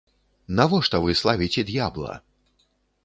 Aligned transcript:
Навошта 0.59 1.01
вы 1.03 1.15
славіце 1.21 1.65
д'ябла? 1.71 2.17